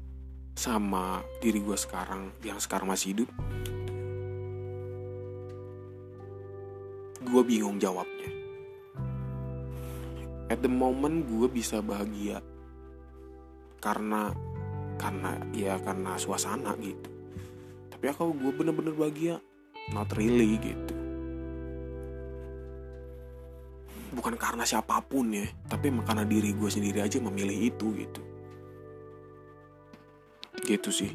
sama 0.53 1.25
diri 1.41 1.57
gue 1.57 1.73
sekarang 1.73 2.29
yang 2.45 2.61
sekarang 2.61 2.89
masih 2.89 3.17
hidup. 3.17 3.29
Gue 7.23 7.41
bingung 7.41 7.81
jawabnya. 7.81 8.29
At 10.53 10.61
the 10.61 10.69
moment 10.69 11.25
gue 11.25 11.49
bisa 11.49 11.81
bahagia. 11.81 12.39
Karena 13.81 14.29
karena 15.01 15.41
ya 15.51 15.81
karena 15.81 16.15
suasana 16.21 16.77
gitu. 16.77 17.09
Tapi 17.89 18.03
ya 18.05 18.13
kalau 18.13 18.37
gue 18.37 18.51
bener-bener 18.53 18.93
bahagia. 18.93 19.35
Not 19.91 20.13
really 20.15 20.61
gitu. 20.61 20.95
Bukan 24.13 24.37
karena 24.37 24.61
siapa 24.63 25.01
pun 25.01 25.33
ya 25.33 25.49
tapi 25.65 25.89
karena 26.05 26.21
diri 26.21 26.53
gue 26.53 26.69
sendiri 26.69 27.01
aja 27.01 27.17
memilih 27.17 27.73
itu 27.73 27.97
gitu 27.97 28.32
gitu 30.63 30.89
sih. 30.89 31.11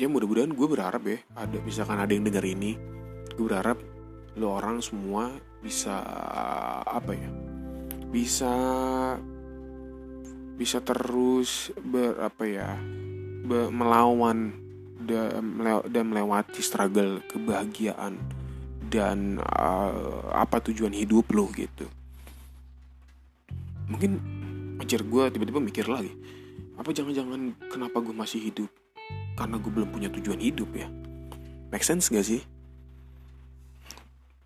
Ya 0.00 0.08
mudah-mudahan 0.08 0.56
gue 0.56 0.68
berharap 0.68 1.02
ya 1.04 1.20
ada 1.36 1.60
misalkan 1.60 2.00
ada 2.00 2.08
yang 2.08 2.24
denger 2.24 2.44
ini 2.48 2.72
gue 3.36 3.44
berharap 3.44 3.76
lo 4.40 4.56
orang 4.56 4.80
semua 4.80 5.28
bisa 5.60 6.00
apa 6.88 7.12
ya 7.12 7.30
bisa 8.08 8.52
bisa 10.56 10.80
terus 10.80 11.72
ber 11.84 12.16
apa 12.16 12.44
ya 12.48 12.80
ber, 13.44 13.68
melawan 13.68 14.56
dan 15.04 16.04
melewati 16.08 16.60
struggle 16.64 17.20
kebahagiaan 17.28 18.20
dan 18.90 19.38
uh, 19.40 20.32
apa 20.34 20.60
tujuan 20.64 20.92
hidup 20.92 21.30
lo 21.32 21.48
gitu. 21.54 21.86
Mungkin 23.86 24.39
ajar 24.80 25.04
gue 25.04 25.22
tiba-tiba 25.30 25.60
mikir 25.60 25.86
lagi 25.86 26.12
apa 26.80 26.96
jangan-jangan 26.96 27.52
kenapa 27.68 28.00
gue 28.00 28.16
masih 28.16 28.40
hidup? 28.40 28.72
Karena 29.36 29.60
gue 29.60 29.68
belum 29.68 29.92
punya 29.92 30.08
tujuan 30.08 30.40
hidup 30.40 30.72
ya. 30.72 30.88
Make 31.68 31.84
sense 31.84 32.08
gak 32.08 32.24
sih? 32.24 32.40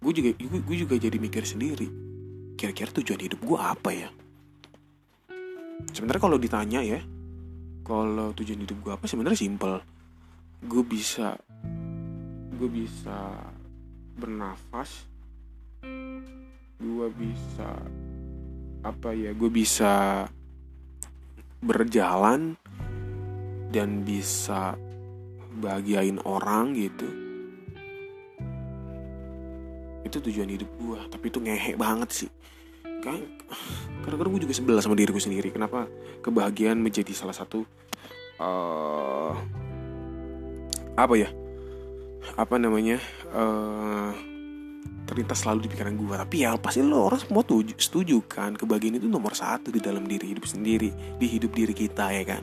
Gue 0.03 0.11
juga 0.11 0.35
gue, 0.43 0.77
juga 0.77 0.99
jadi 0.99 1.15
mikir 1.15 1.47
sendiri 1.47 1.87
kira-kira 2.59 2.91
tujuan 2.91 3.23
hidup 3.23 3.39
gue 3.39 3.59
apa 3.59 3.91
ya? 3.95 4.11
Sebenarnya 5.95 6.23
kalau 6.27 6.39
ditanya 6.43 6.83
ya 6.83 7.01
kalau 7.87 8.35
tujuan 8.35 8.67
hidup 8.67 8.83
gue 8.83 8.93
apa 8.99 9.07
sebenarnya 9.07 9.39
simple. 9.39 9.79
Gue 10.67 10.83
bisa 10.83 11.39
gue 12.59 12.71
bisa 12.71 13.31
bernafas 14.19 15.07
gue 16.83 17.09
bisa 17.15 17.71
apa 18.85 19.17
ya 19.17 19.33
gue 19.33 19.49
bisa 19.49 20.25
berjalan 21.65 22.61
dan 23.73 24.05
bisa 24.05 24.77
bahagiain 25.59 26.21
orang 26.23 26.77
gitu. 26.77 27.09
Itu 30.05 30.21
tujuan 30.21 30.53
hidup 30.53 30.69
gue 30.77 31.01
tapi 31.09 31.33
itu 31.33 31.41
ngehe 31.41 31.81
banget 31.81 32.11
sih. 32.13 32.31
Kan 33.01 33.25
karena 34.05 34.21
gue 34.21 34.45
juga 34.45 34.55
sebelah 34.55 34.85
sama 34.85 34.95
diriku 34.95 35.17
sendiri 35.17 35.49
kenapa 35.49 35.89
kebahagiaan 36.21 36.77
menjadi 36.77 37.17
salah 37.17 37.33
satu 37.33 37.65
uh, 38.37 39.33
apa 40.95 41.15
ya 41.17 41.33
apa 42.37 42.57
namanya 42.61 43.01
uh, 43.33 44.13
terlintas 45.05 45.45
selalu 45.45 45.69
di 45.69 45.77
pikiran 45.77 45.95
gue 46.01 46.17
tapi 46.17 46.37
ya 46.49 46.57
pasti 46.57 46.81
lo 46.81 47.13
orang 47.13 47.21
semua 47.21 47.45
tuh 47.45 47.61
setuju 47.77 48.25
kan? 48.25 48.57
Kebahagiaan 48.57 48.99
itu 48.99 49.09
nomor 49.09 49.37
satu 49.37 49.69
di 49.69 49.81
dalam 49.81 50.09
diri 50.09 50.33
hidup 50.33 50.49
sendiri 50.49 50.91
di 51.21 51.27
hidup 51.29 51.53
diri 51.53 51.75
kita 51.77 52.09
ya 52.13 52.25
kan? 52.25 52.43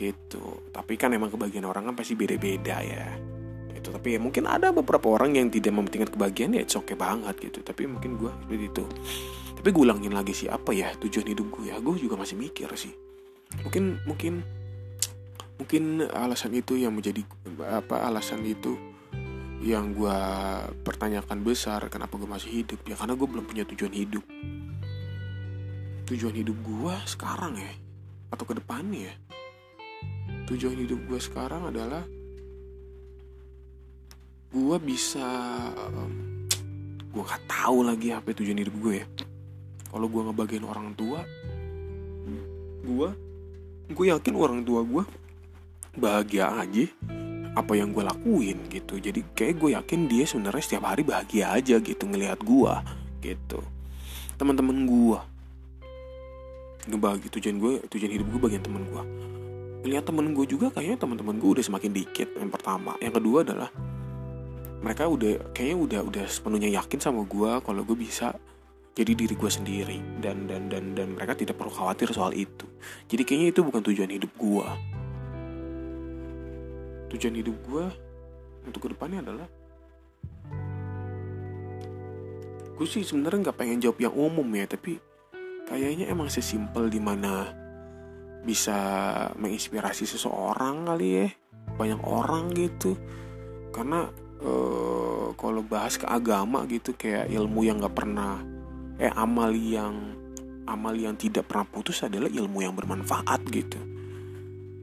Gitu. 0.00 0.44
Tapi 0.72 0.92
kan 0.96 1.12
emang 1.12 1.28
kebahagiaan 1.28 1.68
orang 1.68 1.92
kan 1.92 1.94
pasti 1.94 2.16
beda-beda 2.16 2.80
ya. 2.80 3.06
Itu 3.76 3.92
tapi 3.92 4.16
ya 4.16 4.20
mungkin 4.22 4.48
ada 4.48 4.72
beberapa 4.72 5.12
orang 5.12 5.36
yang 5.36 5.52
tidak 5.52 5.76
mementingkan 5.76 6.10
kebahagiaan 6.10 6.56
ya 6.56 6.64
oke 6.64 6.88
okay 6.88 6.96
banget 6.96 7.34
gitu. 7.38 7.60
Tapi 7.60 7.86
mungkin 7.86 8.16
gue 8.16 8.32
seperti 8.44 8.66
itu 8.72 8.84
tapi 9.62 9.78
gue 9.78 9.86
ulangin 9.86 10.10
lagi 10.10 10.34
sih 10.34 10.50
apa 10.50 10.74
ya 10.74 10.90
tujuan 10.98 11.22
hidup 11.22 11.46
gue 11.54 11.70
ya? 11.70 11.78
Gue 11.78 11.94
juga 11.94 12.18
masih 12.18 12.34
mikir 12.34 12.66
sih. 12.74 12.90
Mungkin 13.62 14.02
mungkin 14.10 14.42
mungkin 15.54 16.02
alasan 16.10 16.58
itu 16.58 16.74
yang 16.74 16.90
menjadi 16.90 17.22
apa 17.62 18.10
alasan 18.10 18.42
itu 18.42 18.74
yang 19.62 19.94
gue 19.94 20.18
pertanyakan 20.82 21.46
besar 21.46 21.86
kenapa 21.86 22.18
gue 22.18 22.26
masih 22.26 22.50
hidup? 22.62 22.82
Ya 22.84 22.98
karena 22.98 23.14
gue 23.14 23.28
belum 23.30 23.46
punya 23.46 23.62
tujuan 23.62 23.94
hidup. 23.94 24.26
Tujuan 26.10 26.34
hidup 26.34 26.56
gue 26.66 26.94
sekarang 27.06 27.56
ya 27.56 27.72
atau 28.34 28.44
ke 28.44 28.58
depannya 28.58 29.08
ya. 29.08 29.14
Tujuan 30.50 30.76
hidup 30.82 30.98
gue 31.06 31.20
sekarang 31.22 31.70
adalah 31.70 32.02
gue 34.52 34.76
bisa 34.82 35.24
um, 35.94 36.44
gue 37.08 37.22
nggak 37.22 37.44
tahu 37.46 37.86
lagi 37.86 38.10
apa 38.10 38.34
tujuan 38.34 38.60
hidup 38.60 38.74
gue 38.82 38.94
ya. 39.00 39.06
Kalau 39.88 40.10
gue 40.10 40.20
ngebagiin 40.26 40.66
orang 40.66 40.90
tua 40.98 41.22
gue 42.82 43.08
gue 43.94 44.06
yakin 44.10 44.34
orang 44.34 44.60
tua 44.66 44.82
gue 44.82 45.04
bahagia 45.94 46.50
aja 46.50 46.86
apa 47.52 47.72
yang 47.76 47.92
gue 47.92 48.00
lakuin 48.00 48.58
gitu. 48.72 48.96
Jadi 48.96 49.20
kayak 49.36 49.60
gue 49.60 49.70
yakin 49.76 50.00
dia 50.08 50.24
sebenarnya 50.24 50.62
setiap 50.64 50.88
hari 50.88 51.04
bahagia 51.04 51.52
aja 51.52 51.76
gitu 51.78 52.04
ngelihat 52.08 52.40
gue 52.40 52.72
gitu. 53.20 53.60
Teman-teman 54.40 54.88
gue 54.88 55.18
ngebagi 56.88 57.28
tujuan 57.38 57.56
gue 57.62 57.72
tujuan 57.92 58.10
hidup 58.10 58.26
gue 58.26 58.40
bagian 58.42 58.64
teman 58.66 58.82
gue 58.90 59.02
lihat 59.82 60.06
temen 60.06 60.30
gue 60.30 60.46
juga 60.46 60.70
kayaknya 60.70 60.98
teman-teman 60.98 61.42
gue 61.42 61.50
udah 61.58 61.64
semakin 61.66 61.90
dikit 61.90 62.28
yang 62.38 62.50
pertama. 62.54 62.94
Yang 63.02 63.18
kedua 63.18 63.38
adalah 63.42 63.70
mereka 64.82 65.06
udah 65.10 65.54
kayaknya 65.54 65.78
udah 65.78 66.00
udah 66.06 66.24
sepenuhnya 66.30 66.70
yakin 66.70 66.98
sama 67.02 67.26
gue 67.26 67.50
kalau 67.62 67.82
gue 67.82 67.98
bisa 67.98 68.34
jadi 68.94 69.12
diri 69.18 69.34
gue 69.34 69.50
sendiri. 69.50 69.98
Dan 70.22 70.46
dan 70.46 70.70
dan 70.70 70.94
dan 70.94 71.18
mereka 71.18 71.34
tidak 71.34 71.58
perlu 71.58 71.74
khawatir 71.74 72.14
soal 72.14 72.30
itu. 72.30 72.66
Jadi 73.10 73.22
kayaknya 73.26 73.48
itu 73.50 73.60
bukan 73.66 73.82
tujuan 73.82 74.10
hidup 74.14 74.30
gue 74.38 74.66
tujuan 77.12 77.36
hidup 77.38 77.56
gue 77.68 77.86
untuk 78.66 78.80
ke 78.84 78.88
depannya 78.96 79.20
adalah 79.22 79.48
gue 82.72 82.86
sih 82.88 83.04
sebenarnya 83.04 83.50
nggak 83.50 83.58
pengen 83.58 83.78
jawab 83.84 83.98
yang 84.00 84.14
umum 84.16 84.48
ya 84.56 84.64
tapi 84.66 84.98
kayaknya 85.68 86.10
emang 86.10 86.32
sesimpel 86.32 86.88
di 86.90 86.98
mana 86.98 87.46
bisa 88.42 88.74
menginspirasi 89.38 90.02
seseorang 90.02 90.90
kali 90.90 91.08
ya 91.22 91.28
banyak 91.78 92.00
orang 92.02 92.50
gitu. 92.52 92.98
Karena 93.72 94.10
uh, 94.42 95.32
kalau 95.38 95.62
bahas 95.64 95.96
ke 95.96 96.04
agama 96.04 96.66
gitu 96.68 96.92
kayak 96.92 97.30
ilmu 97.30 97.64
yang 97.64 97.80
nggak 97.80 97.96
pernah 97.96 98.42
eh 99.00 99.10
amal 99.14 99.50
yang 99.54 100.18
amal 100.68 100.94
yang 100.94 101.16
tidak 101.18 101.48
pernah 101.48 101.66
putus 101.66 102.04
adalah 102.04 102.28
ilmu 102.28 102.60
yang 102.60 102.74
bermanfaat 102.76 103.40
gitu. 103.48 103.80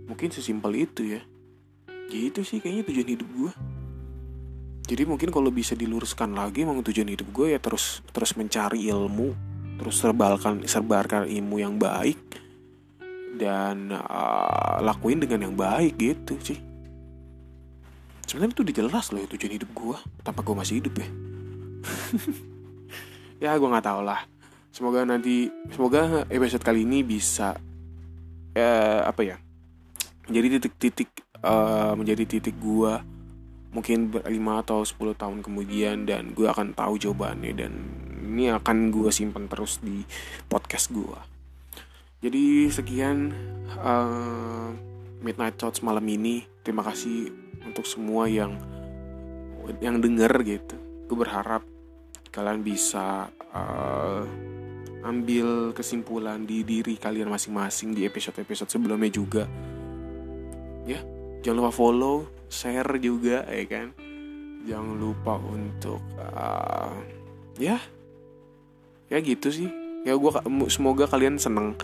Mungkin 0.10 0.34
sesimpel 0.34 0.89
itu 0.89 1.20
ya 1.20 1.22
gitu 2.10 2.41
sih 2.41 2.58
kayaknya 2.60 2.84
tujuan 2.89 3.10
hidup 3.15 3.30
gue 3.38 3.52
jadi 4.89 5.06
mungkin 5.06 5.30
kalau 5.30 5.54
bisa 5.54 5.78
diluruskan 5.78 6.34
lagi 6.34 6.65
emang 6.65 6.82
tujuan 6.82 7.13
hidup 7.13 7.30
gue 7.30 7.54
ya 7.54 7.60
terus 7.62 8.02
terus 8.10 8.34
mencari 8.34 8.89
ilmu 8.89 9.38
terus 9.78 10.02
serbalkan 10.02 10.65
serbarkan 10.65 11.30
ilmu 11.30 11.62
yang 11.62 11.78
baik 11.78 12.17
dan 13.39 13.95
uh, 13.95 14.84
lakuin 14.84 15.24
dengan 15.24 15.48
yang 15.48 15.56
baik 15.56 15.95
gitu 15.95 16.36
sih. 16.43 16.60
Sebenarnya 18.28 18.52
itu 18.52 18.62
udah 18.67 18.76
jelas 18.76 19.06
loh 19.15 19.24
ya 19.24 19.28
tujuan 19.32 19.54
hidup 19.56 19.72
gue 19.72 19.98
tanpa 20.22 20.43
gue 20.43 20.56
masih 20.58 20.84
hidup 20.84 21.00
ya. 21.00 21.08
Ya 23.39 23.56
gue 23.56 23.72
nggak 23.72 23.88
tahu 23.88 24.04
lah. 24.04 24.28
Semoga 24.76 25.08
nanti 25.08 25.48
semoga 25.72 26.28
episode 26.28 26.60
kali 26.60 26.84
ini 26.84 27.08
bisa 27.08 27.56
eh, 28.52 29.00
apa 29.00 29.24
ya 29.24 29.39
jadi 30.30 30.60
titik-titik 30.60 31.10
uh, 31.43 31.93
menjadi 31.95 32.23
titik 32.25 32.56
gue 32.60 32.93
mungkin 33.69 34.10
5 34.10 34.25
atau 34.65 34.82
10 34.82 35.13
tahun 35.13 35.39
kemudian 35.45 36.10
dan 36.10 36.34
gue 36.34 36.49
akan 36.49 36.73
tahu 36.73 36.97
jawabannya 36.97 37.54
dan 37.54 37.73
ini 38.25 38.49
akan 38.49 38.89
gue 38.89 39.13
simpan 39.13 39.45
terus 39.45 39.78
di 39.78 40.02
podcast 40.49 40.89
gue 40.89 41.19
jadi 42.19 42.67
sekian 42.67 43.32
uh, 43.80 44.75
Midnight 45.23 45.56
Thoughts 45.56 45.80
malam 45.80 46.04
ini. 46.04 46.43
Terima 46.67 46.84
kasih 46.84 47.32
untuk 47.63 47.88
semua 47.88 48.28
yang 48.28 48.60
yang 49.80 50.04
denger 50.04 50.32
gitu. 50.43 50.75
Gue 51.08 51.15
berharap 51.15 51.63
kalian 52.36 52.60
bisa 52.60 53.32
uh, 53.56 54.23
ambil 55.08 55.71
kesimpulan 55.71 56.43
di 56.43 56.67
diri 56.67 56.99
kalian 56.99 57.32
masing-masing 57.32 57.95
di 57.95 58.04
episode-episode 58.04 58.67
sebelumnya 58.67 59.12
juga. 59.15 59.47
Ya 60.84 60.99
jangan 61.41 61.58
lupa 61.63 61.71
follow 61.71 62.15
share 62.49 62.97
juga 62.99 63.45
ya 63.47 63.65
kan? 63.69 63.88
Jangan 64.65 64.95
lupa 64.99 65.39
untuk 65.39 66.02
uh, 66.19 66.91
ya. 67.62 67.80
Ya 69.10 69.17
gitu 69.21 69.49
sih. 69.54 69.69
Ya 70.04 70.17
gue 70.17 70.32
semoga 70.67 71.06
kalian 71.08 71.38
seneng 71.38 71.78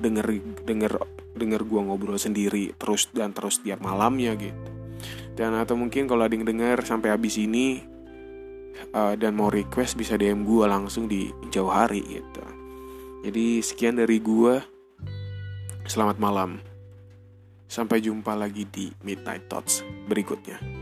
denger 0.00 0.40
denger 0.64 0.92
denger 1.36 1.60
gue 1.64 1.80
ngobrol 1.80 2.16
sendiri 2.16 2.72
terus 2.80 3.08
dan 3.12 3.32
terus 3.36 3.60
tiap 3.60 3.80
malamnya 3.82 4.36
gitu. 4.36 4.68
Dan 5.34 5.56
atau 5.56 5.76
mungkin 5.76 6.04
kalau 6.04 6.28
ada 6.28 6.36
yang 6.36 6.44
denger 6.44 6.84
sampai 6.84 7.16
habis 7.16 7.40
ini 7.40 7.80
uh, 8.92 9.16
dan 9.16 9.32
mau 9.36 9.48
request 9.48 9.96
bisa 9.96 10.20
DM 10.20 10.44
gue 10.44 10.64
langsung 10.68 11.08
di 11.08 11.32
jauh 11.48 11.72
hari 11.72 12.04
gitu. 12.04 12.44
Jadi 13.24 13.60
sekian 13.60 14.00
dari 14.00 14.16
gue 14.20 14.60
selamat 15.84 16.16
malam 16.16 16.69
Sampai 17.70 18.02
jumpa 18.02 18.34
lagi 18.34 18.66
di 18.66 18.90
Midnight 19.06 19.46
Thoughts 19.46 19.86
berikutnya. 20.10 20.79